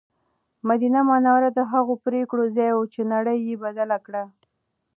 [0.69, 4.23] مدینه منوره د هغو پرېکړو ځای و چې نړۍ یې بدله کړه.